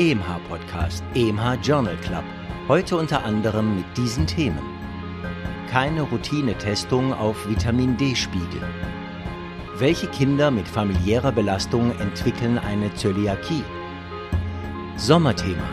EMH 0.00 0.38
Podcast, 0.48 1.04
EMH 1.14 1.56
Journal 1.62 1.94
Club. 1.98 2.24
Heute 2.68 2.96
unter 2.96 3.22
anderem 3.22 3.76
mit 3.76 3.84
diesen 3.98 4.26
Themen. 4.26 4.62
Keine 5.70 6.00
Routinetestung 6.00 7.12
auf 7.12 7.46
Vitamin 7.46 7.98
D-Spiegel. 7.98 8.62
Welche 9.76 10.06
Kinder 10.06 10.50
mit 10.50 10.66
familiärer 10.66 11.32
Belastung 11.32 11.92
entwickeln 12.00 12.56
eine 12.56 12.94
Zöliakie? 12.94 13.62
Sommerthema. 14.96 15.68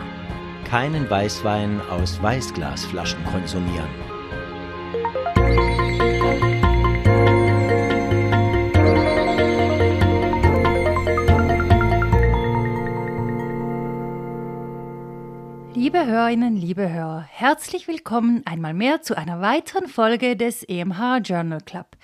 Keinen 0.68 1.08
Weißwein 1.08 1.80
aus 1.88 2.22
Weißglasflaschen 2.22 3.24
konsumieren. 3.32 4.07
Liebe 16.28 16.42
Hörerinnen, 16.42 16.60
liebe 16.60 16.92
Hörer, 16.92 17.22
herzlich 17.22 17.88
willkommen 17.88 18.42
einmal 18.44 18.74
mehr 18.74 19.00
zu 19.00 19.16
einer 19.16 19.40
weiteren 19.40 19.88
Folge 19.88 20.36
des 20.36 20.62
EMH 20.62 21.22
Journal 21.24 21.62
Club. 21.62 21.96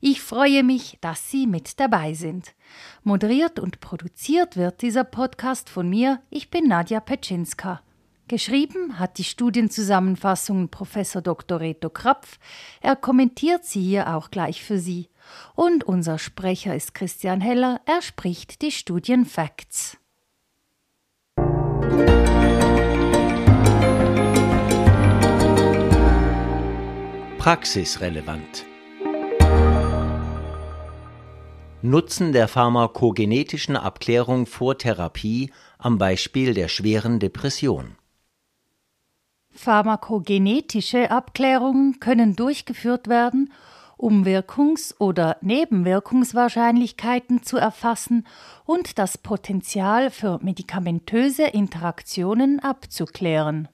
Ich 0.00 0.22
freue 0.22 0.62
mich, 0.62 0.98
dass 1.00 1.32
Sie 1.32 1.48
mit 1.48 1.80
dabei 1.80 2.14
sind. 2.14 2.54
Moderiert 3.02 3.58
und 3.58 3.80
produziert 3.80 4.56
wird 4.56 4.82
dieser 4.82 5.02
Podcast 5.02 5.68
von 5.68 5.90
mir. 5.90 6.22
Ich 6.30 6.48
bin 6.48 6.68
Nadja 6.68 7.00
Petschinska. 7.00 7.80
Geschrieben 8.28 9.00
hat 9.00 9.18
die 9.18 9.24
Studienzusammenfassung 9.24 10.68
Professor 10.68 11.20
Dr. 11.20 11.58
Reto 11.58 11.90
Krapf. 11.90 12.38
Er 12.82 12.94
kommentiert 12.94 13.64
sie 13.64 13.82
hier 13.82 14.14
auch 14.14 14.30
gleich 14.30 14.62
für 14.62 14.78
Sie. 14.78 15.08
Und 15.56 15.82
unser 15.82 16.20
Sprecher 16.20 16.76
ist 16.76 16.94
Christian 16.94 17.40
Heller. 17.40 17.80
Er 17.86 18.00
spricht 18.00 18.62
die 18.62 18.70
Studienfacts. 18.70 19.98
Praxisrelevant. 27.42 28.64
Nutzen 31.82 32.32
der 32.32 32.46
pharmakogenetischen 32.46 33.76
Abklärung 33.76 34.46
vor 34.46 34.78
Therapie 34.78 35.50
am 35.76 35.98
Beispiel 35.98 36.54
der 36.54 36.68
schweren 36.68 37.18
Depression. 37.18 37.96
Pharmakogenetische 39.50 41.10
Abklärungen 41.10 41.98
können 41.98 42.36
durchgeführt 42.36 43.08
werden, 43.08 43.52
um 43.96 44.24
Wirkungs- 44.24 44.94
oder 45.00 45.38
Nebenwirkungswahrscheinlichkeiten 45.40 47.42
zu 47.42 47.56
erfassen 47.56 48.24
und 48.64 49.00
das 49.00 49.18
Potenzial 49.18 50.12
für 50.12 50.38
medikamentöse 50.44 51.46
Interaktionen 51.46 52.60
abzuklären. 52.60 53.66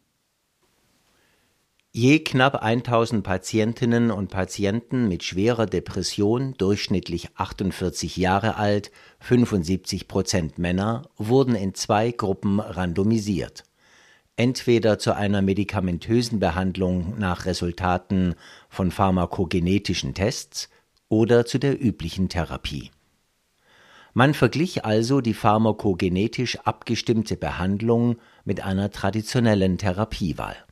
Je 2.01 2.21
knapp 2.21 2.63
1000 2.63 3.25
Patientinnen 3.25 4.13
und 4.13 4.31
Patienten 4.31 5.09
mit 5.09 5.25
schwerer 5.25 5.67
Depression, 5.67 6.55
durchschnittlich 6.57 7.31
48 7.35 8.17
Jahre 8.17 8.55
alt, 8.55 8.93
75 9.19 10.07
Prozent 10.07 10.59
Männer, 10.59 11.09
wurden 11.17 11.57
in 11.57 11.75
zwei 11.75 12.13
Gruppen 12.13 12.61
randomisiert. 12.61 13.65
Entweder 14.37 15.01
zu 15.01 15.17
einer 15.17 15.43
medikamentösen 15.43 16.39
Behandlung 16.39 17.19
nach 17.19 17.47
Resultaten 17.47 18.37
von 18.69 18.93
pharmakogenetischen 18.93 20.15
Tests 20.15 20.69
oder 21.09 21.47
zu 21.47 21.59
der 21.59 21.85
üblichen 21.85 22.29
Therapie. 22.29 22.93
Man 24.15 24.35
verglich 24.35 24.85
also 24.85 25.21
die 25.21 25.35
pharmakogenetisch 25.35 26.61
abgestimmte 26.61 27.37
Behandlung 27.37 28.19
mit 28.45 28.63
einer 28.63 28.93
traditionellen 28.93 29.79
Therapiewahl. 29.79 30.68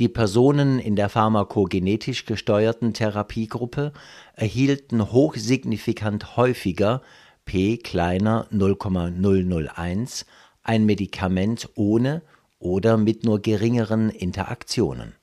Die 0.00 0.08
Personen 0.08 0.78
in 0.78 0.96
der 0.96 1.10
pharmakogenetisch 1.10 2.24
gesteuerten 2.24 2.94
Therapiegruppe 2.94 3.92
erhielten 4.34 5.12
hochsignifikant 5.12 6.38
häufiger 6.38 7.02
p 7.44 7.76
kleiner 7.76 8.46
0,001 8.50 10.24
ein 10.62 10.86
Medikament 10.86 11.68
ohne 11.74 12.22
oder 12.58 12.96
mit 12.96 13.24
nur 13.24 13.42
geringeren 13.42 14.08
Interaktionen. 14.08 15.16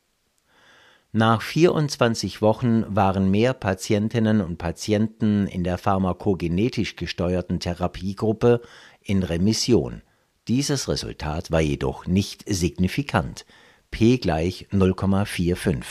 Nach 1.12 1.42
24 1.42 2.44
Wochen 2.44 2.86
waren 2.88 3.32
mehr 3.32 3.56
Patientinnen 3.56 4.42
und 4.42 4.59
Patienten 4.59 5.48
in 5.48 5.64
der 5.64 5.80
pharmakogenetisch 5.80 6.98
gesteuerten 6.98 7.59
Therapiegruppe 7.59 8.62
in 9.02 9.24
Remission. 9.24 10.04
Dieses 10.48 10.88
Resultat 10.88 11.50
war 11.50 11.62
jedoch 11.62 12.06
nicht 12.06 12.44
signifikant 12.46 13.44
p 13.92 14.18
gleich 14.18 14.68
0,45. 14.72 15.84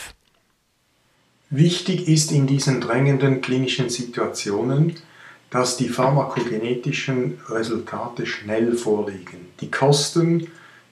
Wichtig 1.49 2.07
ist 2.07 2.31
in 2.31 2.45
diesen 2.45 2.81
drängenden 2.81 3.41
klinischen 3.41 3.89
Situationen, 3.89 4.95
dass 5.49 5.77
die 5.77 5.87
pharmakogenetischen 5.87 7.39
Resultate 7.49 8.25
schnell 8.25 8.75
vorliegen. 8.75 9.47
Die 9.61 9.71
Kosten 9.71 10.47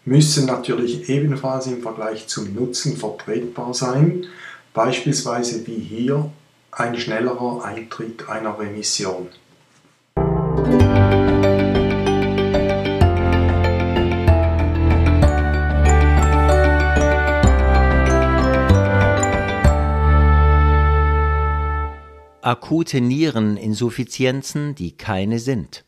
müssen 0.05 0.45
natürlich 0.45 1.09
ebenfalls 1.09 1.67
im 1.67 1.81
Vergleich 1.81 2.27
zum 2.27 2.53
Nutzen 2.53 2.95
vertretbar 2.95 3.73
sein, 3.73 4.25
beispielsweise 4.73 5.67
wie 5.67 5.79
hier 5.79 6.31
ein 6.71 6.97
schnellerer 6.97 7.63
Eintritt 7.65 8.29
einer 8.29 8.57
Remission. 8.57 9.27
Akute 22.45 23.01
Niereninsuffizienzen, 23.01 24.75
die 24.75 24.95
keine 24.95 25.39
sind. 25.39 25.85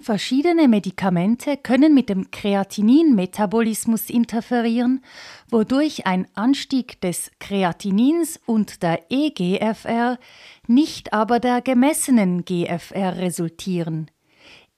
Verschiedene 0.00 0.68
Medikamente 0.68 1.56
können 1.56 1.94
mit 1.94 2.08
dem 2.08 2.30
Kreatinin-Metabolismus 2.30 4.10
interferieren, 4.10 5.02
wodurch 5.50 6.06
ein 6.06 6.26
Anstieg 6.34 7.00
des 7.00 7.30
Kreatinins 7.38 8.40
und 8.44 8.82
der 8.82 9.06
EGFR, 9.08 10.18
nicht 10.66 11.12
aber 11.12 11.40
der 11.40 11.62
gemessenen 11.62 12.44
GFR 12.44 13.16
resultieren. 13.16 14.10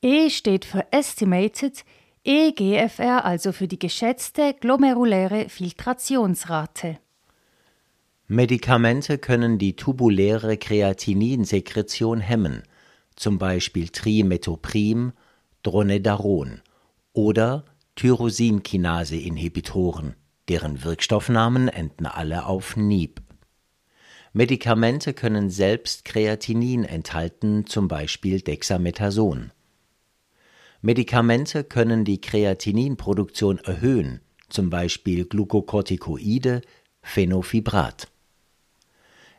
E 0.03 0.29
steht 0.31 0.65
für 0.65 0.93
Estimated, 0.93 1.85
EGFR 2.25 3.25
also 3.25 3.53
für 3.53 3.69
die 3.69 3.79
geschätzte 3.79 4.55
glomeruläre 4.55 5.49
Filtrationsrate. 5.49 6.99
Medikamente 8.29 9.19
können 9.19 9.57
die 9.57 9.77
tubuläre 9.77 10.57
Kreatininsekretion 10.57 12.21
hemmen, 12.21 12.65
zum 13.15 13.39
Beispiel 13.39 13.89
Trimetoprim, 13.89 15.13
Dronedaron 15.63 16.61
oder 17.13 17.65
Tyrosinkinase-Inhibitoren, 17.95 20.17
deren 20.49 20.83
Wirkstoffnamen 20.83 21.69
enden 21.69 22.07
alle 22.07 22.47
auf 22.47 22.77
NIB. 22.77 23.21
Medikamente 24.33 25.15
können 25.15 25.49
selbst 25.49 26.05
Kreatinin 26.05 26.83
enthalten, 26.85 27.65
zum 27.67 27.87
Beispiel 27.87 28.41
Dexamethason. 28.41 29.53
Medikamente 30.83 31.63
können 31.63 32.05
die 32.05 32.21
Kreatininproduktion 32.21 33.59
erhöhen, 33.59 34.21
zum 34.49 34.69
Beispiel 34.69 35.27
Glukokortikoide, 35.27 36.63
Phenofibrat. 37.03 38.09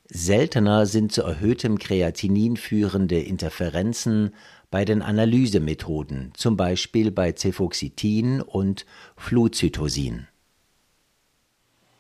Seltener 0.09 0.85
sind 0.85 1.11
zu 1.11 1.23
erhöhtem 1.23 1.77
Kreatinin 1.77 2.55
führende 2.55 3.19
Interferenzen 3.19 4.33
bei 4.71 4.85
den 4.85 5.01
Analysemethoden, 5.01 6.31
zum 6.35 6.57
Beispiel 6.57 7.11
bei 7.11 7.33
Cefoxitin 7.33 8.41
und 8.41 8.85
Flucytosin. 9.15 10.27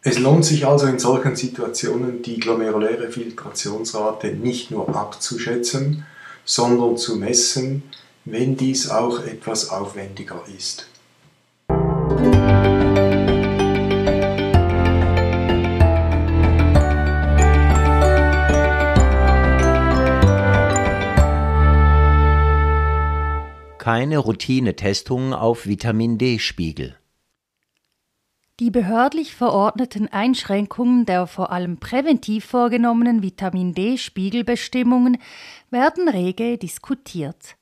Es 0.01 0.19
lohnt 0.19 0.45
sich 0.45 0.65
also 0.65 0.87
in 0.87 0.99
solchen 0.99 1.35
Situationen 1.35 2.21
die 2.21 2.39
glomeruläre 2.39 3.11
Filtrationsrate 3.11 4.27
nicht 4.27 4.71
nur 4.71 4.95
abzuschätzen, 4.95 6.05
sondern 6.45 6.95
zu 6.95 7.17
messen, 7.17 7.83
wenn 8.23 8.55
dies 8.55 8.89
auch 8.89 9.25
etwas 9.25 9.69
aufwendiger 9.69 10.43
ist. 10.55 10.87
Keine 23.87 24.17
Routinetestung 24.17 25.33
auf 25.33 25.65
Vitamin 25.65 26.17
D-Spiegel. 26.17 26.97
Die 28.59 28.69
behördlich 28.69 29.33
verordneten 29.33 30.09
Einschränkungen 30.09 31.05
der 31.05 31.25
vor 31.25 31.53
allem 31.53 31.77
präventiv 31.77 32.43
vorgenommenen 32.43 33.23
Vitamin 33.23 33.73
D-Spiegelbestimmungen 33.73 35.19
werden 35.69 36.09
rege 36.09 36.57
diskutiert. 36.57 37.55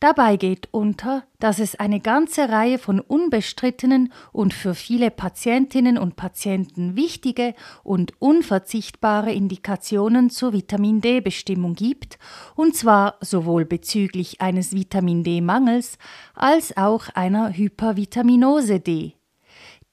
Dabei 0.00 0.36
geht 0.36 0.68
unter, 0.70 1.24
dass 1.40 1.58
es 1.58 1.74
eine 1.74 2.00
ganze 2.00 2.48
Reihe 2.48 2.78
von 2.78 3.00
unbestrittenen 3.00 4.10
und 4.32 4.54
für 4.54 4.74
viele 4.74 5.10
Patientinnen 5.10 5.98
und 5.98 6.16
Patienten 6.16 6.96
wichtige 6.96 7.54
und 7.82 8.14
unverzichtbare 8.18 9.30
Indikationen 9.30 10.30
zur 10.30 10.54
Vitamin 10.54 11.02
D-Bestimmung 11.02 11.74
gibt, 11.74 12.18
und 12.56 12.74
zwar 12.74 13.16
sowohl 13.20 13.66
bezüglich 13.66 14.40
eines 14.40 14.72
Vitamin 14.72 15.22
D-Mangels 15.22 15.98
als 16.34 16.74
auch 16.78 17.10
einer 17.10 17.54
Hypervitaminose 17.54 18.80
D. 18.80 19.16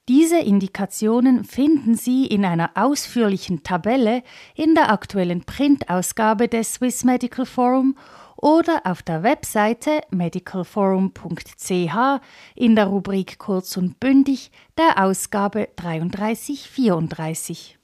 Diese 0.08 0.38
Indikationen 0.38 1.44
finden 1.44 1.94
Sie 1.94 2.24
in 2.24 2.46
einer 2.46 2.70
ausführlichen 2.76 3.62
Tabelle 3.62 4.22
in 4.54 4.74
der 4.74 4.90
aktuellen 4.90 5.44
Printausgabe 5.44 6.48
des 6.48 6.72
Swiss 6.72 7.04
Medical 7.04 7.44
Forum 7.44 7.94
oder 8.38 8.82
auf 8.84 9.02
der 9.02 9.22
Webseite 9.22 10.00
medicalforum.ch 10.10 12.20
in 12.54 12.76
der 12.76 12.86
Rubrik 12.86 13.38
Kurz 13.38 13.76
und 13.76 14.00
bündig 14.00 14.50
der 14.78 15.04
Ausgabe 15.04 15.68
3334. 15.76 17.76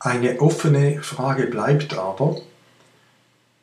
Eine 0.00 0.40
offene 0.40 1.02
Frage 1.02 1.46
bleibt 1.46 1.96
aber, 1.96 2.40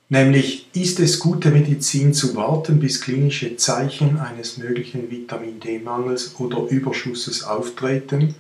nämlich 0.07 0.69
ist 0.74 1.00
es 1.00 1.19
gute 1.19 1.51
Medizin 1.51 2.13
zu 2.13 2.35
warten, 2.35 2.79
bis 2.79 3.01
klinische 3.01 3.57
Zeichen 3.57 4.19
eines 4.19 4.57
möglichen 4.57 5.12
Vitamin 5.12 5.59
D-Mangels 5.59 6.39
oder 6.39 6.69
Überschusses 6.69 7.44
auftreten, 7.44 8.35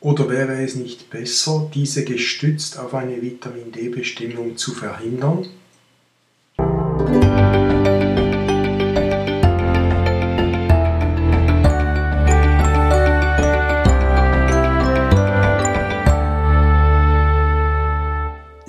oder 0.00 0.28
wäre 0.28 0.62
es 0.62 0.74
nicht 0.74 1.08
besser, 1.08 1.70
diese 1.72 2.04
gestützt 2.04 2.78
auf 2.78 2.92
eine 2.92 3.22
Vitamin 3.22 3.72
D-Bestimmung 3.72 4.58
zu 4.58 4.72
verhindern? 4.72 5.46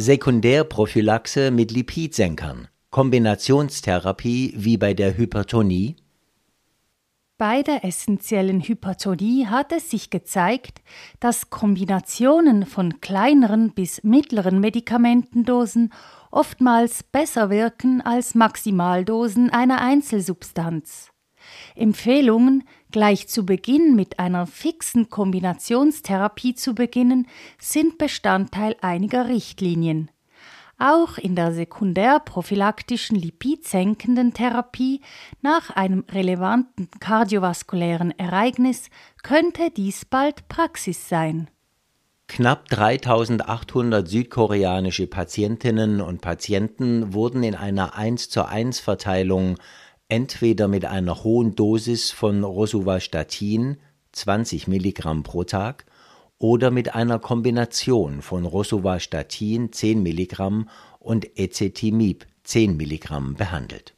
Sekundärprophylaxe 0.05 1.49
mit 1.49 1.71
Lipidsenkern, 1.71 2.67
Kombinationstherapie 2.91 4.53
wie 4.55 4.77
bei 4.77 4.93
der 4.93 5.17
Hypertonie? 5.17 5.95
Bei 7.39 7.63
der 7.63 7.83
essentiellen 7.83 8.61
Hypertonie 8.61 9.47
hat 9.47 9.71
es 9.71 9.89
sich 9.89 10.11
gezeigt, 10.11 10.83
dass 11.19 11.49
Kombinationen 11.49 12.67
von 12.67 13.01
kleineren 13.01 13.73
bis 13.73 14.03
mittleren 14.03 14.59
Medikamentendosen 14.59 15.91
oftmals 16.29 17.01
besser 17.01 17.49
wirken 17.49 18.01
als 18.01 18.35
Maximaldosen 18.35 19.49
einer 19.49 19.81
Einzelsubstanz. 19.81 21.14
Empfehlungen, 21.75 22.63
gleich 22.92 23.27
zu 23.27 23.45
Beginn 23.45 23.95
mit 23.95 24.19
einer 24.19 24.48
fixen 24.48 25.10
Kombinationstherapie 25.10 26.56
zu 26.56 26.74
beginnen, 26.74 27.27
sind 27.60 27.98
Bestandteil 27.98 28.75
einiger 28.81 29.27
Richtlinien. 29.27 30.10
Auch 30.77 31.18
in 31.18 31.36
der 31.36 31.54
sekundärprophylaktischen 31.54 33.18
lipidsenkenden 33.18 34.33
Therapie 34.33 35.01
nach 35.42 35.69
einem 35.69 36.04
relevanten 36.12 36.89
kardiovaskulären 37.00 38.18
Ereignis 38.18 38.89
könnte 39.24 39.72
dies 39.72 40.04
bald 40.04 40.50
Praxis 40.50 41.07
sein. 41.07 41.50
Knapp 42.27 42.68
3800 42.69 44.07
südkoreanische 44.07 45.07
Patientinnen 45.07 46.01
und 46.01 46.22
Patienten 46.22 47.13
wurden 47.13 47.44
in 47.44 47.56
einer 47.56 47.95
1 47.95 48.30
zu 48.30 48.45
1 48.45 48.80
Verteilung 48.80 49.57
entweder 50.07 50.67
mit 50.67 50.85
einer 50.85 51.23
hohen 51.23 51.55
Dosis 51.55 52.11
von 52.11 52.43
Rosuvastatin 52.43 53.77
20 54.11 54.67
Milligramm 54.67 55.23
pro 55.23 55.43
Tag 55.43 55.85
oder 56.37 56.71
mit 56.71 56.95
einer 56.95 57.19
Kombination 57.19 58.21
von 58.21 58.45
Rosuvastatin 58.45 59.71
10 59.71 60.03
Milligramm 60.03 60.69
und 60.99 61.37
Ezetimieb 61.37 62.25
10 62.43 62.77
Milligramm 62.77 63.35
behandelt. 63.35 63.95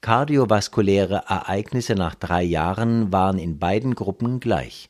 Kardiovaskuläre 0.00 1.24
Ereignisse 1.28 1.94
nach 1.94 2.14
drei 2.14 2.42
Jahren 2.42 3.12
waren 3.12 3.38
in 3.38 3.58
beiden 3.58 3.94
Gruppen 3.94 4.40
gleich 4.40 4.88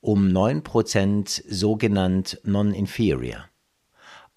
um 0.00 0.28
9% 0.28 1.42
sogenannt 1.48 2.40
non-inferior. 2.44 3.44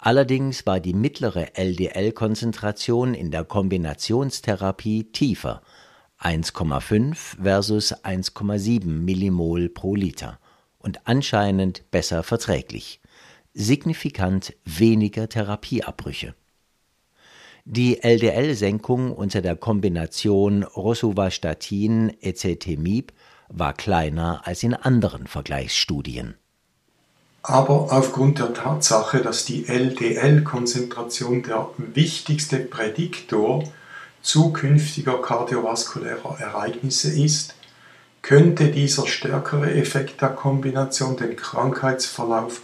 Allerdings 0.04 0.66
war 0.66 0.80
die 0.80 0.94
mittlere 0.94 1.56
LDL-Konzentration 1.56 3.14
in 3.14 3.30
der 3.30 3.44
Kombinationstherapie 3.44 5.12
tiefer, 5.12 5.62
1,5 6.20 7.40
versus 7.40 7.94
1,7 7.94 8.84
Millimol 8.84 9.68
pro 9.68 9.94
Liter 9.94 10.40
und 10.80 11.06
anscheinend 11.06 11.88
besser 11.92 12.24
verträglich, 12.24 13.00
signifikant 13.54 14.54
weniger 14.64 15.28
Therapieabbrüche. 15.28 16.34
Die 17.64 18.02
LDL-Senkung 18.02 19.12
unter 19.12 19.40
der 19.40 19.54
Kombination 19.54 20.64
Rosuvastatin-Ezetimieb 20.64 23.12
war 23.50 23.72
kleiner 23.72 24.44
als 24.48 24.64
in 24.64 24.74
anderen 24.74 25.28
Vergleichsstudien. 25.28 26.34
Aber 27.42 27.88
aufgrund 27.90 28.38
der 28.38 28.54
Tatsache, 28.54 29.20
dass 29.20 29.44
die 29.44 29.66
LDL-Konzentration 29.66 31.42
der 31.42 31.68
wichtigste 31.76 32.58
Prädiktor 32.58 33.64
zukünftiger 34.22 35.20
kardiovaskulärer 35.20 36.38
Ereignisse 36.38 37.12
ist, 37.12 37.54
könnte 38.22 38.68
dieser 38.68 39.08
stärkere 39.08 39.74
Effekt 39.74 40.22
der 40.22 40.28
Kombination 40.28 41.16
den 41.16 41.34
Krankheitsverlauf 41.34 42.62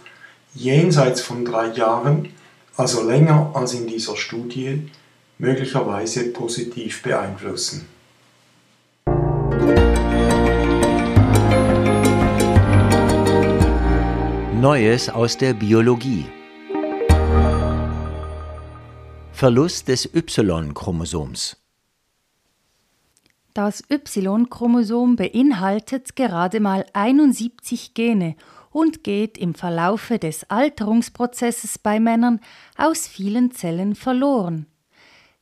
jenseits 0.53 1.19
von 1.19 1.43
drei 1.43 1.67
Jahren, 1.73 2.29
also 2.77 3.03
länger 3.03 3.51
als 3.53 3.73
in 3.73 3.85
dieser 3.85 4.15
Studie, 4.15 4.89
möglicherweise 5.37 6.31
positiv 6.31 7.03
beeinflussen. 7.03 7.87
Neues 14.61 15.07
aus 15.07 15.37
der 15.37 15.53
Biologie. 15.53 16.25
Verlust 19.31 19.87
des 19.87 20.13
Y-Chromosoms. 20.13 21.55
Das 23.53 23.81
Y-Chromosom 23.89 25.15
beinhaltet 25.15 26.17
gerade 26.17 26.59
mal 26.59 26.85
71 26.91 27.93
Gene 27.93 28.35
und 28.69 29.05
geht 29.05 29.37
im 29.37 29.55
Verlaufe 29.55 30.19
des 30.19 30.43
Alterungsprozesses 30.49 31.77
bei 31.77 32.01
Männern 32.01 32.41
aus 32.75 33.07
vielen 33.07 33.51
Zellen 33.51 33.95
verloren. 33.95 34.65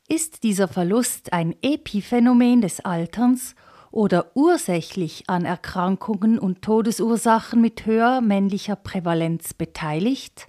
Ist 0.07 0.43
dieser 0.43 0.67
Verlust 0.67 1.33
ein 1.33 1.55
Epiphänomen 1.63 2.61
des 2.61 2.81
Alterns 2.81 3.55
oder 3.91 4.31
ursächlich 4.35 5.23
an 5.27 5.45
Erkrankungen 5.45 6.39
und 6.39 6.61
Todesursachen 6.61 7.61
mit 7.61 7.85
höherer 7.85 8.21
männlicher 8.21 8.75
Prävalenz 8.75 9.53
beteiligt? 9.53 10.47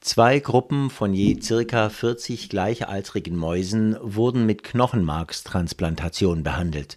Zwei 0.00 0.38
Gruppen 0.38 0.90
von 0.90 1.14
je 1.14 1.40
circa 1.40 1.88
40 1.88 2.48
gleichaltrigen 2.48 3.36
Mäusen 3.36 3.96
wurden 4.00 4.46
mit 4.46 4.62
Knochenmarkstransplantation 4.62 6.44
behandelt, 6.44 6.96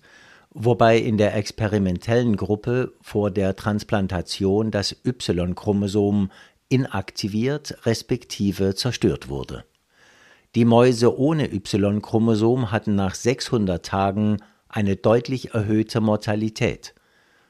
wobei 0.51 0.99
in 0.99 1.17
der 1.17 1.35
experimentellen 1.35 2.37
Gruppe 2.37 2.93
vor 3.01 3.31
der 3.31 3.55
Transplantation 3.55 4.69
das 4.69 4.95
Y-Chromosom 5.03 6.29
inaktiviert 6.69 7.83
respektive 7.87 8.75
zerstört 8.75 9.27
wurde. 9.27 9.65
Die 10.55 10.65
Mäuse 10.65 11.17
ohne 11.17 11.51
Y-Chromosom 11.51 12.71
hatten 12.71 12.93
nach 12.93 13.15
600 13.15 13.83
Tagen 13.83 14.37
eine 14.69 14.95
deutlich 14.95 15.53
erhöhte 15.53 15.99
Mortalität. 15.99 16.93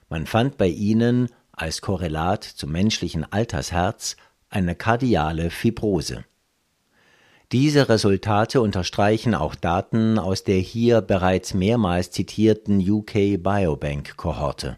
Man 0.09 0.25
fand 0.25 0.57
bei 0.57 0.67
ihnen 0.67 1.29
als 1.51 1.81
Korrelat 1.81 2.43
zum 2.43 2.71
menschlichen 2.71 3.31
Altersherz 3.31 4.15
eine 4.49 4.75
kardiale 4.75 5.51
Fibrose. 5.51 6.23
Diese 7.51 7.89
Resultate 7.89 8.61
unterstreichen 8.61 9.35
auch 9.35 9.55
Daten 9.55 10.17
aus 10.17 10.43
der 10.43 10.59
hier 10.59 11.01
bereits 11.01 11.53
mehrmals 11.53 12.11
zitierten 12.11 12.79
UK 12.79 13.41
Biobank 13.43 14.15
Kohorte. 14.17 14.77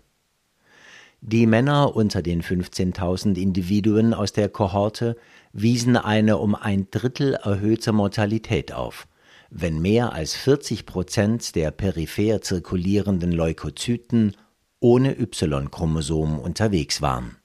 Die 1.19 1.45
Männer 1.45 1.95
unter 1.95 2.23
den 2.23 2.41
15.000 2.41 3.37
Individuen 3.37 4.13
aus 4.13 4.33
der 4.33 4.49
Kohorte 4.49 5.17
wiesen 5.53 5.95
eine 5.95 6.37
um 6.37 6.55
ein 6.55 6.87
Drittel 6.89 7.35
erhöhte 7.35 7.91
Mortalität 7.91 8.73
auf 8.73 9.07
wenn 9.51 9.81
mehr 9.81 10.13
als 10.13 10.33
40 10.33 10.85
Prozent 10.85 11.55
der 11.55 11.71
peripher 11.71 12.41
zirkulierenden 12.41 13.33
Leukozyten 13.33 14.35
ohne 14.79 15.19
Y-Chromosom 15.19 16.39
unterwegs 16.39 17.01
waren. 17.01 17.35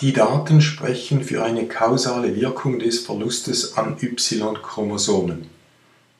Die 0.00 0.12
Daten 0.12 0.60
sprechen 0.60 1.22
für 1.22 1.44
eine 1.44 1.66
kausale 1.66 2.34
Wirkung 2.36 2.78
des 2.78 3.00
Verlustes 3.00 3.76
an 3.76 3.96
Y-Chromosomen. 4.00 5.46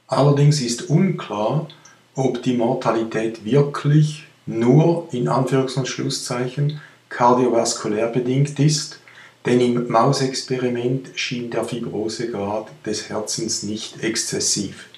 Allerdings 0.09 0.61
ist 0.61 0.91
unklar, 0.91 1.69
ob 2.15 2.43
die 2.43 2.57
Mortalität 2.57 3.45
wirklich 3.45 4.25
nur 4.47 5.09
in 5.13 5.29
Anführungs- 5.29 5.77
und 5.77 5.89
Schlusszeichen 5.89 6.81
kardiovaskulär 7.09 8.09
bedingt 8.09 8.59
ist, 8.59 9.01
denn 9.47 9.61
im 9.61 9.89
Mausexperiment 9.91 11.11
schien 11.15 11.51
der 11.51 11.65
Fibrosegrad 11.65 12.69
des 12.85 13.09
Herzens 13.09 13.63
nicht 13.63 14.03
exzessiv. 14.03 14.89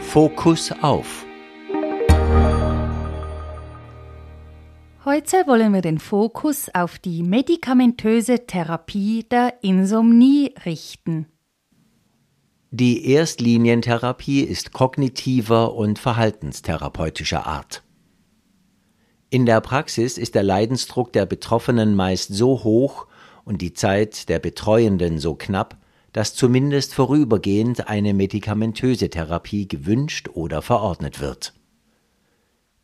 Fokus 0.00 0.72
auf 0.80 1.24
Heute 5.04 5.46
wollen 5.46 5.72
wir 5.72 5.80
den 5.80 5.98
Fokus 5.98 6.68
auf 6.74 6.98
die 6.98 7.22
medikamentöse 7.22 8.46
Therapie 8.46 9.24
der 9.30 9.54
Insomnie 9.62 10.54
richten. 10.66 11.26
Die 12.72 13.10
Erstlinientherapie 13.10 14.42
ist 14.42 14.72
kognitiver 14.72 15.74
und 15.74 15.98
verhaltenstherapeutischer 15.98 17.44
Art. 17.44 17.82
In 19.28 19.44
der 19.44 19.60
Praxis 19.60 20.16
ist 20.16 20.36
der 20.36 20.44
Leidensdruck 20.44 21.12
der 21.12 21.26
Betroffenen 21.26 21.96
meist 21.96 22.32
so 22.32 22.62
hoch 22.62 23.08
und 23.44 23.60
die 23.60 23.72
Zeit 23.72 24.28
der 24.28 24.38
Betreuenden 24.38 25.18
so 25.18 25.34
knapp, 25.34 25.78
dass 26.12 26.36
zumindest 26.36 26.94
vorübergehend 26.94 27.88
eine 27.88 28.14
medikamentöse 28.14 29.10
Therapie 29.10 29.66
gewünscht 29.66 30.28
oder 30.32 30.62
verordnet 30.62 31.20
wird. 31.20 31.54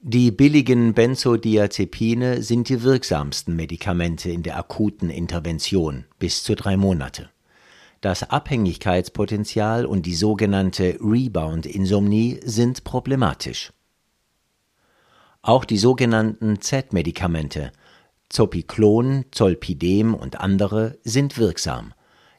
Die 0.00 0.32
billigen 0.32 0.94
Benzodiazepine 0.94 2.42
sind 2.42 2.68
die 2.68 2.82
wirksamsten 2.82 3.54
Medikamente 3.54 4.30
in 4.32 4.42
der 4.42 4.58
akuten 4.58 5.10
Intervention 5.10 6.06
bis 6.18 6.42
zu 6.42 6.56
drei 6.56 6.76
Monate. 6.76 7.30
Das 8.06 8.30
Abhängigkeitspotenzial 8.30 9.84
und 9.84 10.06
die 10.06 10.14
sogenannte 10.14 10.96
Rebound-Insomnie 11.00 12.38
sind 12.44 12.84
problematisch. 12.84 13.72
Auch 15.42 15.64
die 15.64 15.78
sogenannten 15.78 16.60
Z-Medikamente 16.60 17.72
Zopiclon, 18.28 19.24
Zolpidem 19.32 20.14
und 20.14 20.38
andere 20.38 20.98
sind 21.02 21.36
wirksam. 21.36 21.94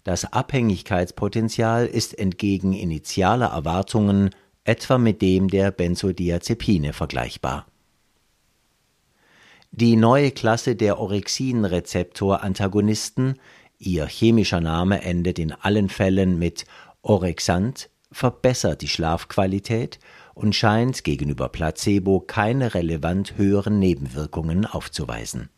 Das 0.05 0.31
Abhängigkeitspotenzial 0.31 1.85
ist 1.85 2.17
entgegen 2.17 2.71
initialer 2.71 3.47
Erwartungen 3.47 4.29
etwa 4.63 4.97
mit 4.97 5.21
dem 5.21 5.49
der 5.49 5.71
Benzodiazepine 5.71 6.93
vergleichbar. 6.93 7.65
Die 9.71 9.97
neue 9.97 10.31
Klasse 10.31 10.77
der 10.77 10.97
Orexin-Rezeptor-Antagonisten, 10.97 13.35
ihr 13.79 14.07
chemischer 14.07 14.61
Name 14.61 15.01
endet 15.01 15.39
in 15.39 15.51
allen 15.51 15.89
Fällen 15.89 16.39
mit 16.39 16.65
Orexant, 17.01 17.89
verbessert 18.11 18.81
die 18.81 18.87
Schlafqualität 18.87 19.99
und 20.33 20.55
scheint 20.55 21.03
gegenüber 21.03 21.49
Placebo 21.49 22.19
keine 22.19 22.73
relevant 22.73 23.37
höheren 23.37 23.79
Nebenwirkungen 23.79 24.65
aufzuweisen. 24.65 25.49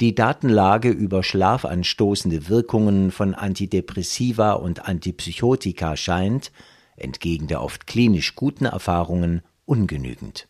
Die 0.00 0.14
Datenlage 0.14 0.90
über 0.90 1.22
schlafanstoßende 1.22 2.48
Wirkungen 2.48 3.12
von 3.12 3.34
Antidepressiva 3.34 4.52
und 4.52 4.88
Antipsychotika 4.88 5.96
scheint, 5.96 6.50
entgegen 6.96 7.46
der 7.46 7.62
oft 7.62 7.86
klinisch 7.86 8.34
guten 8.34 8.64
Erfahrungen, 8.64 9.42
ungenügend. 9.66 10.48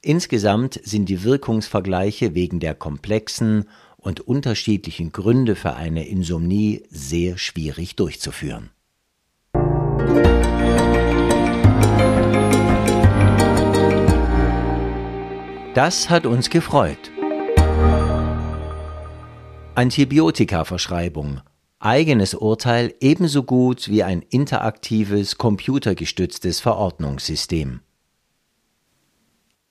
Insgesamt 0.00 0.80
sind 0.82 1.08
die 1.08 1.22
Wirkungsvergleiche 1.22 2.34
wegen 2.34 2.60
der 2.60 2.74
komplexen 2.74 3.68
und 4.02 4.20
unterschiedlichen 4.20 5.12
Gründe 5.12 5.56
für 5.56 5.74
eine 5.74 6.06
Insomnie 6.06 6.82
sehr 6.90 7.38
schwierig 7.38 7.96
durchzuführen. 7.96 8.70
Das 15.74 16.10
hat 16.10 16.26
uns 16.26 16.50
gefreut. 16.50 17.10
Antibiotikaverschreibung 19.74 21.40
eigenes 21.82 22.34
Urteil 22.34 22.94
ebenso 23.00 23.42
gut 23.42 23.88
wie 23.88 24.02
ein 24.02 24.22
interaktives, 24.22 25.36
computergestütztes 25.36 26.60
Verordnungssystem. 26.60 27.80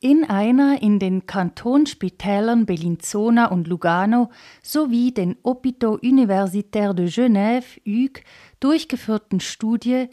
In 0.04 0.28
einer 0.28 0.82
in 0.82 0.98
den 0.98 1.28
Kantonsspitälern 1.28 2.66
Bellinzona 2.66 3.52
und 3.52 3.68
Lugano 3.68 4.32
sowie 4.64 5.12
den 5.12 5.36
Hôpitaux 5.44 6.02
Universitaires 6.02 6.96
de 6.96 7.06
Genève 7.06 7.80
(HUG) 7.86 8.24
durchgeführten 8.60 9.40
Studie 9.40 10.08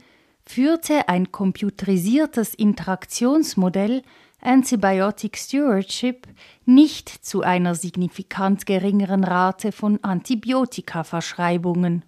führte 0.44 1.08
ein 1.08 1.32
computerisiertes 1.32 2.52
Interaktionsmodell 2.52 4.02
Antibiotic 4.42 5.38
Stewardship 5.38 6.26
nicht 6.66 7.08
zu 7.08 7.40
einer 7.40 7.74
signifikant 7.74 8.66
geringeren 8.66 9.24
Rate 9.24 9.72
von 9.72 10.04
Antibiotikaverschreibungen. 10.04 12.04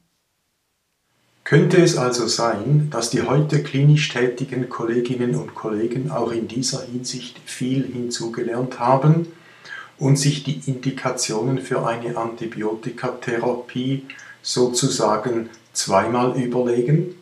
Könnte 1.50 1.78
es 1.78 1.96
also 1.98 2.28
sein, 2.28 2.90
dass 2.92 3.10
die 3.10 3.22
heute 3.22 3.64
klinisch 3.64 4.10
tätigen 4.10 4.68
Kolleginnen 4.68 5.34
und 5.34 5.56
Kollegen 5.56 6.12
auch 6.12 6.30
in 6.30 6.46
dieser 6.46 6.84
Hinsicht 6.84 7.40
viel 7.44 7.84
hinzugelernt 7.92 8.78
haben 8.78 9.26
und 9.98 10.16
sich 10.16 10.44
die 10.44 10.62
Indikationen 10.66 11.58
für 11.58 11.84
eine 11.84 12.16
Antibiotikatherapie 12.16 14.04
sozusagen 14.42 15.50
zweimal 15.72 16.40
überlegen? 16.40 17.16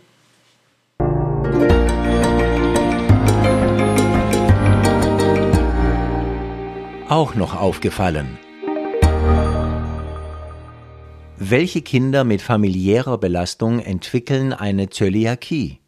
auch 7.09 7.35
noch 7.35 7.59
aufgefallen. 7.59 8.39
Welche 11.40 11.83
Kinder 11.83 12.25
mit 12.25 12.42
familiärer 12.42 13.16
Belastung 13.16 13.78
entwickeln 13.78 14.52
eine 14.52 14.90
Zöliakie? 14.90 15.78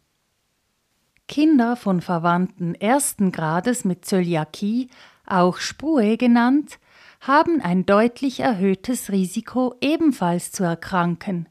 Kinder 1.27 1.75
von 1.75 1.99
Verwandten 1.99 2.73
ersten 2.73 3.33
Grades 3.33 3.83
mit 3.83 4.05
Zöliakie, 4.05 4.89
auch 5.25 5.57
Sprue 5.57 6.15
genannt, 6.15 6.79
haben 7.19 7.59
ein 7.59 7.85
deutlich 7.85 8.39
erhöhtes 8.39 9.11
Risiko, 9.11 9.75
ebenfalls 9.81 10.53
zu 10.53 10.63
erkranken, 10.63 11.49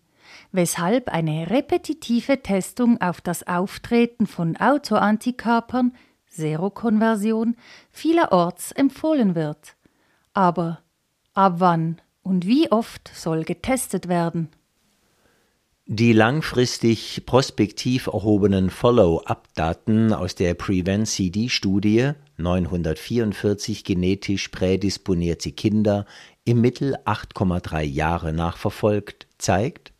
weshalb 0.50 1.11
eine 1.11 1.50
repetitive 1.50 2.42
Testung 2.42 3.02
auf 3.02 3.21
das 3.21 3.47
Auftreten 3.47 4.26
von 4.26 4.57
Autoantikörpern 4.57 5.92
Serokonversion 6.26 7.54
vielerorts 7.90 8.73
empfohlen 8.73 9.35
wird. 9.35 9.76
Aber 10.33 10.80
ab 11.35 11.57
wann 11.59 12.00
und 12.23 12.47
wie 12.47 12.71
oft 12.71 13.11
soll 13.15 13.45
getestet 13.45 14.09
werden? 14.09 14.49
Die 15.87 16.12
langfristig 16.12 17.25
prospektiv 17.27 18.07
erhobenen 18.07 18.71
Follow-up-Daten 18.71 20.12
aus 20.12 20.37
der 20.37 20.55
Prevent-CD-Studie 20.55 22.12
944 22.37 23.83
genetisch 23.83 24.49
prädisponierte 24.49 25.50
Kinder 25.50 26.07
im 26.45 26.61
Mittel 26.61 26.97
8,3 27.07 27.83
Jahre 27.83 28.33
nachverfolgt 28.33 29.27
zeigt, 29.39 29.93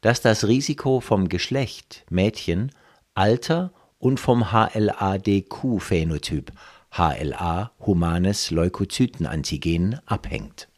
dass 0.00 0.20
das 0.20 0.46
Risiko 0.46 1.00
vom 1.00 1.28
Geschlecht 1.28 2.04
Mädchen, 2.08 2.70
Alter 3.14 3.72
und 3.98 4.20
vom 4.20 4.52
HLA-DQ-Phänotyp 4.52 6.52
HLA 6.92 7.72
humanes 7.80 8.52
Leukozytenantigen 8.52 9.98
abhängt. 10.06 10.68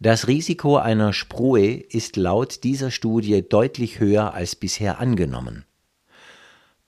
Das 0.00 0.28
Risiko 0.28 0.76
einer 0.76 1.12
Sprue 1.12 1.74
ist 1.74 2.16
laut 2.16 2.64
dieser 2.64 2.90
Studie 2.90 3.48
deutlich 3.48 3.98
höher 3.98 4.34
als 4.34 4.54
bisher 4.54 5.00
angenommen. 5.00 5.64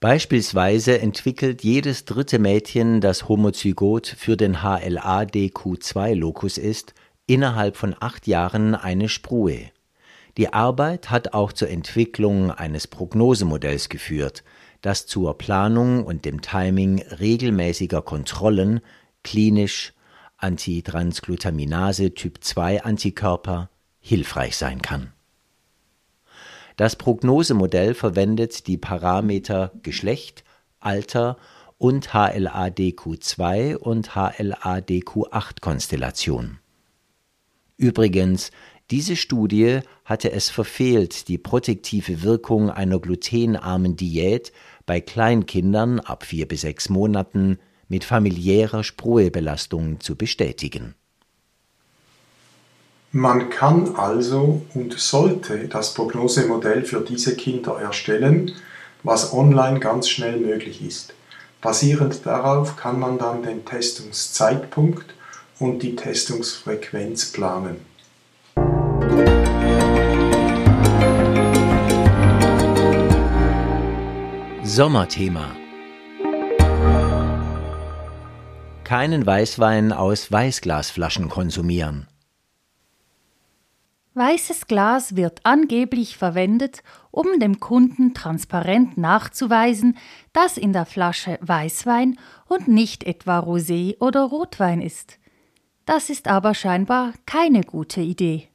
Beispielsweise 0.00 1.00
entwickelt 1.00 1.65
jedes 1.65 2.05
dritte 2.05 2.38
Mädchen, 2.38 3.00
das 3.00 3.29
homozygot 3.29 4.07
für 4.07 4.37
den 4.37 4.62
HLA-DQ2-Lokus 4.62 6.59
ist, 6.59 6.95
innerhalb 7.27 7.77
von 7.77 7.97
acht 7.99 8.27
Jahren 8.27 8.75
eine 8.75 9.09
Sprue. 9.09 9.71
Die 10.37 10.53
Arbeit 10.53 11.11
hat 11.11 11.35
auch 11.35 11.53
zur 11.53 11.69
Entwicklung 11.69 12.53
eines 12.53 12.87
Prognosemodells 12.87 13.88
geführt, 13.88 14.45
das 14.83 15.07
zur 15.07 15.37
Planung 15.37 16.05
und 16.05 16.25
dem 16.25 16.43
Timing 16.43 17.03
regelmäßiger 17.03 18.03
Kontrollen 18.03 18.81
klinisch 19.25 19.95
Antitransglutaminase 20.38 22.14
Typ 22.14 22.42
2 22.42 22.85
Antikörper 22.85 23.68
hilfreich 24.00 24.57
sein 24.57 24.83
kann. 24.83 25.12
Das 26.76 26.97
Prognosemodell 26.97 27.95
verwendet 27.95 28.66
die 28.68 28.78
Parameter 28.78 29.73
Geschlecht, 29.83 30.45
Alter 30.80 31.37
und 31.76 32.14
HLA-DQ2 32.14 33.76
und 33.76 34.14
HLA-DQ8-Konstellation. 34.14 36.59
Übrigens, 37.76 38.50
diese 38.90 39.16
Studie 39.16 39.80
hatte 40.04 40.30
es 40.33 40.50
verfehlt, 40.50 41.28
die 41.28 41.37
protektive 41.37 42.23
Wirkung 42.23 42.71
einer 42.71 43.00
glutenarmen 43.00 43.97
Diät 43.97 44.52
bei 44.87 45.00
Kleinkindern 45.00 46.00
ab 46.00 46.25
vier 46.25 46.49
bis 46.49 46.62
sechs 46.62 46.88
Monaten 46.88 47.59
mit 47.88 48.04
familiärer 48.04 48.85
Spröebelastung 48.85 50.00
zu 50.00 50.16
bestätigen. 50.16 50.95
Man 53.11 53.49
kann 53.49 53.97
also 53.97 54.62
und 54.75 54.92
sollte 54.99 55.66
das 55.66 55.95
Prognosemodell 55.95 56.85
für 56.85 57.00
diese 57.00 57.37
Kinder 57.37 57.80
erstellen, 57.80 58.52
was 59.02 59.33
online 59.33 59.80
ganz 59.80 60.11
schnell 60.11 60.38
möglich 60.38 60.83
ist. 60.83 61.14
Basierend 61.62 62.26
darauf 62.26 62.76
kann 62.76 63.00
man 63.00 63.18
dann 63.18 63.42
den 63.42 63.64
Testungszeitpunkt 63.64 65.14
und 65.59 65.83
die 65.83 65.97
Testungsfrequenz 65.97 67.33
planen. 67.33 67.76
Sommerthema 74.62 75.57
Keinen 78.88 79.26
Weißwein 79.26 79.92
aus 79.92 80.33
Weißglasflaschen 80.33 81.28
konsumieren. 81.28 82.07
Weißes 84.14 84.66
Glas 84.66 85.14
wird 85.14 85.40
angeblich 85.42 86.16
verwendet, 86.16 86.83
um 87.11 87.26
dem 87.38 87.61
Kunden 87.61 88.14
transparent 88.14 88.97
nachzuweisen, 88.97 89.99
dass 90.33 90.57
in 90.57 90.73
der 90.73 90.87
Flasche 90.87 91.38
Weißwein 91.42 92.18
und 92.47 92.68
nicht 92.68 93.04
etwa 93.04 93.40
Rosé 93.40 94.00
oder 94.00 94.23
Rotwein 94.23 94.80
ist. 94.80 95.18
Das 95.85 96.09
ist 96.09 96.26
aber 96.26 96.54
scheinbar 96.54 97.12
keine 97.26 97.64
gute 97.64 98.00
Idee. 98.00 98.49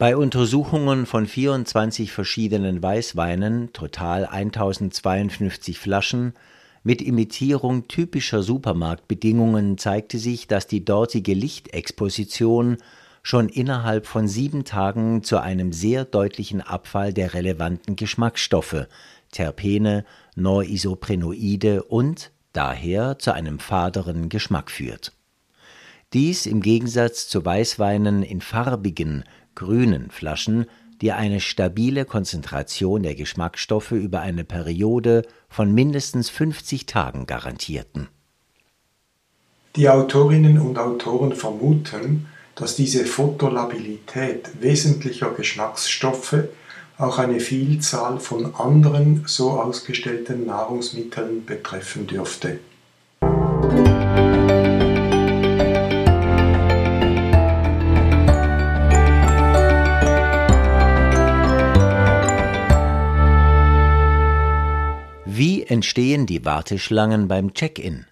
Bei 0.00 0.16
Untersuchungen 0.16 1.06
von 1.06 1.28
24 1.28 2.10
verschiedenen 2.10 2.82
Weißweinen, 2.82 3.72
total 3.72 4.26
1052 4.26 5.78
Flaschen, 5.78 6.34
mit 6.84 7.00
Imitierung 7.00 7.88
typischer 7.88 8.42
Supermarktbedingungen 8.42 9.78
zeigte 9.78 10.18
sich, 10.18 10.46
dass 10.46 10.66
die 10.66 10.84
dortige 10.84 11.32
Lichtexposition 11.32 12.76
schon 13.22 13.48
innerhalb 13.48 14.06
von 14.06 14.28
sieben 14.28 14.64
Tagen 14.64 15.22
zu 15.22 15.38
einem 15.38 15.72
sehr 15.72 16.04
deutlichen 16.04 16.60
Abfall 16.60 17.14
der 17.14 17.32
relevanten 17.32 17.96
Geschmacksstoffe, 17.96 18.86
Terpene, 19.32 20.04
Norisoprenoide 20.36 21.84
und 21.84 22.30
daher 22.52 23.18
zu 23.18 23.32
einem 23.32 23.58
faderen 23.58 24.28
Geschmack 24.28 24.70
führt. 24.70 25.12
Dies 26.12 26.44
im 26.44 26.60
Gegensatz 26.60 27.28
zu 27.28 27.44
Weißweinen 27.44 28.22
in 28.22 28.42
farbigen, 28.42 29.24
grünen 29.54 30.10
Flaschen, 30.10 30.66
die 31.04 31.12
eine 31.12 31.40
stabile 31.40 32.06
Konzentration 32.06 33.02
der 33.02 33.14
Geschmacksstoffe 33.14 33.92
über 33.92 34.20
eine 34.20 34.42
Periode 34.42 35.26
von 35.50 35.70
mindestens 35.70 36.30
50 36.30 36.86
Tagen 36.86 37.26
garantierten. 37.26 38.08
Die 39.76 39.90
Autorinnen 39.90 40.58
und 40.58 40.78
Autoren 40.78 41.34
vermuten, 41.34 42.28
dass 42.54 42.76
diese 42.76 43.04
Photolabilität 43.04 44.48
wesentlicher 44.62 45.30
Geschmacksstoffe 45.32 46.44
auch 46.96 47.18
eine 47.18 47.40
Vielzahl 47.40 48.18
von 48.18 48.54
anderen 48.54 49.24
so 49.26 49.50
ausgestellten 49.50 50.46
Nahrungsmitteln 50.46 51.44
betreffen 51.44 52.06
dürfte. 52.06 52.60
Entstehen 65.70 66.26
die 66.26 66.44
Warteschlangen 66.44 67.28
beim 67.28 67.54
Check-in? 67.54 68.06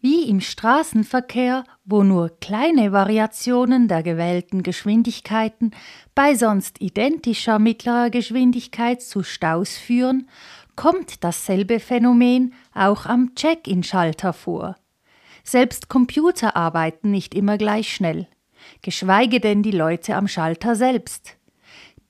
Wie 0.00 0.28
im 0.28 0.40
Straßenverkehr, 0.40 1.62
wo 1.84 2.02
nur 2.02 2.30
kleine 2.40 2.90
Variationen 2.90 3.86
der 3.86 4.02
gewählten 4.02 4.64
Geschwindigkeiten 4.64 5.70
bei 6.16 6.34
sonst 6.34 6.80
identischer 6.80 7.60
mittlerer 7.60 8.10
Geschwindigkeit 8.10 9.00
zu 9.00 9.22
Staus 9.22 9.76
führen, 9.76 10.28
kommt 10.74 11.22
dasselbe 11.22 11.78
Phänomen 11.78 12.52
auch 12.74 13.06
am 13.06 13.36
Check-in-Schalter 13.36 14.32
vor. 14.32 14.76
Selbst 15.44 15.88
Computer 15.88 16.56
arbeiten 16.56 17.12
nicht 17.12 17.32
immer 17.32 17.56
gleich 17.56 17.94
schnell, 17.94 18.26
geschweige 18.80 19.38
denn 19.38 19.62
die 19.62 19.70
Leute 19.70 20.16
am 20.16 20.26
Schalter 20.26 20.74
selbst. 20.74 21.36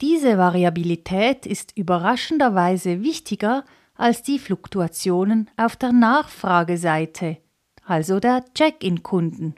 Diese 0.03 0.37
Variabilität 0.37 1.47
ist 1.47 1.73
überraschenderweise 1.79 3.03
wichtiger 3.03 3.65
als 3.95 4.23
die 4.23 4.39
Fluktuationen 4.39 5.49
auf 5.57 5.77
der 5.77 5.93
Nachfrageseite 5.93 7.39
also 7.87 8.21
der 8.21 8.45
Check-in-Kunden. 8.55 9.55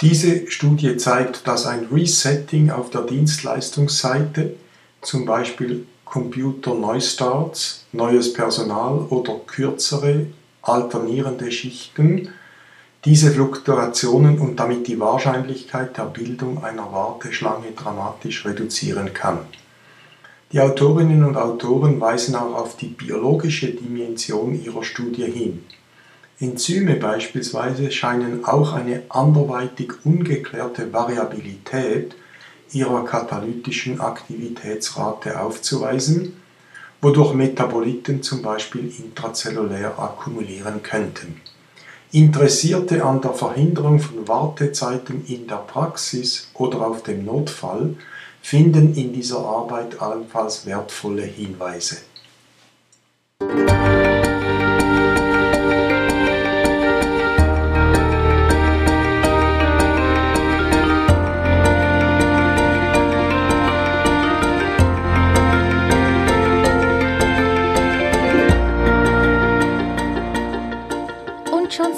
Diese 0.00 0.48
Studie 0.50 0.96
zeigt, 0.96 1.46
dass 1.46 1.66
ein 1.66 1.86
Resetting 1.90 2.70
auf 2.70 2.90
der 2.90 3.02
Dienstleistungsseite, 3.02 4.54
zum 5.02 5.24
Beispiel 5.24 5.86
Computer 6.04 6.74
Neustarts, 6.74 7.84
neues 7.92 8.32
Personal 8.32 9.00
oder 9.10 9.40
kürzere, 9.46 10.26
alternierende 10.62 11.50
Schichten, 11.50 12.28
diese 13.04 13.30
Fluktuationen 13.30 14.38
und 14.38 14.56
damit 14.56 14.88
die 14.88 14.98
Wahrscheinlichkeit 14.98 15.96
der 15.96 16.04
Bildung 16.04 16.64
einer 16.64 16.92
Warteschlange 16.92 17.72
dramatisch 17.76 18.44
reduzieren 18.44 19.14
kann. 19.14 19.40
Die 20.50 20.60
Autorinnen 20.60 21.24
und 21.24 21.36
Autoren 21.36 22.00
weisen 22.00 22.34
auch 22.34 22.54
auf 22.54 22.76
die 22.76 22.88
biologische 22.88 23.68
Dimension 23.68 24.60
ihrer 24.60 24.82
Studie 24.82 25.30
hin. 25.30 25.64
Enzyme 26.40 26.94
beispielsweise 26.96 27.90
scheinen 27.90 28.44
auch 28.44 28.72
eine 28.72 29.02
anderweitig 29.10 29.92
ungeklärte 30.04 30.92
Variabilität 30.92 32.16
ihrer 32.72 33.04
katalytischen 33.04 34.00
Aktivitätsrate 34.00 35.40
aufzuweisen, 35.40 36.40
wodurch 37.00 37.34
Metaboliten 37.34 38.22
zum 38.22 38.42
Beispiel 38.42 38.92
intrazellulär 38.98 39.98
akkumulieren 39.98 40.82
könnten. 40.82 41.40
Interessierte 42.10 43.04
an 43.04 43.20
der 43.20 43.34
Verhinderung 43.34 44.00
von 44.00 44.26
Wartezeiten 44.26 45.26
in 45.26 45.46
der 45.46 45.56
Praxis 45.56 46.48
oder 46.54 46.86
auf 46.86 47.02
dem 47.02 47.26
Notfall 47.26 47.96
finden 48.40 48.94
in 48.94 49.12
dieser 49.12 49.40
Arbeit 49.40 50.00
allenfalls 50.00 50.64
wertvolle 50.64 51.24
Hinweise. 51.24 51.98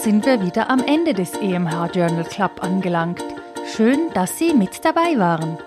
Sind 0.03 0.25
wir 0.25 0.41
wieder 0.41 0.71
am 0.71 0.81
Ende 0.81 1.13
des 1.13 1.35
EMH 1.35 1.91
Journal 1.95 2.25
Club 2.25 2.63
angelangt. 2.63 3.23
Schön, 3.67 4.11
dass 4.15 4.39
Sie 4.39 4.55
mit 4.55 4.83
dabei 4.83 5.19
waren. 5.19 5.59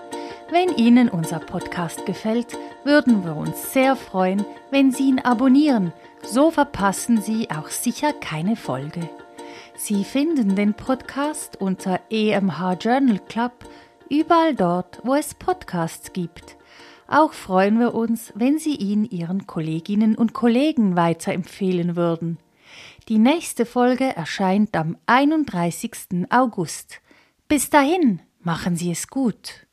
Wenn 0.50 0.70
Ihnen 0.76 1.08
unser 1.08 1.38
Podcast 1.38 2.04
gefällt, 2.04 2.58
würden 2.82 3.24
wir 3.24 3.36
uns 3.36 3.72
sehr 3.72 3.94
freuen, 3.94 4.44
wenn 4.72 4.90
Sie 4.90 5.08
ihn 5.08 5.20
abonnieren. 5.20 5.92
So 6.24 6.50
verpassen 6.50 7.22
Sie 7.22 7.48
auch 7.50 7.68
sicher 7.68 8.12
keine 8.12 8.56
Folge. 8.56 9.08
Sie 9.76 10.02
finden 10.02 10.56
den 10.56 10.74
Podcast 10.74 11.60
unter 11.60 12.00
EMH 12.10 12.78
Journal 12.80 13.20
Club 13.28 13.52
überall 14.10 14.56
dort, 14.56 14.98
wo 15.04 15.14
es 15.14 15.34
Podcasts 15.34 16.12
gibt. 16.12 16.56
Auch 17.06 17.34
freuen 17.34 17.78
wir 17.78 17.94
uns, 17.94 18.32
wenn 18.34 18.58
Sie 18.58 18.74
ihn 18.74 19.04
Ihren 19.04 19.46
Kolleginnen 19.46 20.16
und 20.16 20.32
Kollegen 20.32 20.96
weiterempfehlen 20.96 21.94
würden. 21.94 22.38
Die 23.08 23.18
nächste 23.18 23.66
Folge 23.66 24.16
erscheint 24.16 24.74
am 24.74 24.96
31. 25.04 26.26
August. 26.30 27.02
Bis 27.48 27.68
dahin, 27.68 28.22
machen 28.40 28.76
Sie 28.76 28.90
es 28.90 29.08
gut. 29.08 29.66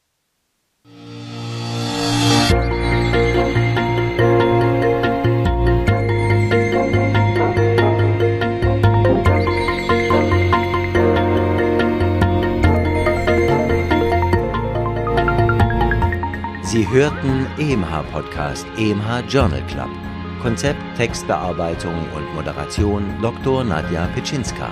Sie 16.63 16.87
hörten 16.89 17.47
EMH 17.57 18.03
Podcast, 18.11 18.65
EMH 18.77 19.21
Journal 19.29 19.65
Club. 19.67 19.89
Konzept, 20.41 20.81
Textbearbeitung 20.97 21.93
und 22.15 22.33
Moderation 22.33 23.03
Dr. 23.21 23.63
Nadja 23.63 24.07
Pitschinska. 24.15 24.69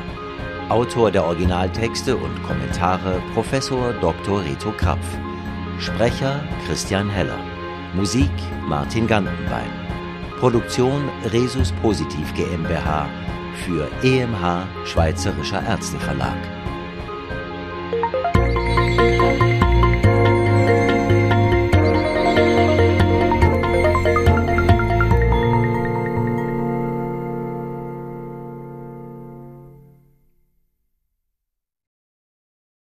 Autor 0.70 1.12
der 1.12 1.24
Originaltexte 1.24 2.16
und 2.18 2.42
Kommentare 2.44 3.22
Professor 3.36 3.94
Dr. 4.02 4.44
Rito 4.44 4.72
Krapf. 4.72 5.06
Sprecher 5.78 6.44
Christian 6.66 7.08
Heller. 7.08 7.38
Musik 7.94 8.32
Martin 8.68 9.06
Gantenbein. 9.06 9.70
Produktion 10.40 11.08
Resus 11.32 11.72
Positiv 11.84 12.34
GmbH 12.34 13.08
für 13.66 13.88
EMH 14.04 14.66
Schweizerischer 14.86 15.64
Ärzteverlag. 15.64 16.59